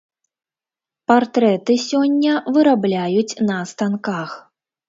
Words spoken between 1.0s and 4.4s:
Партрэты сёння вырабляюць на станках.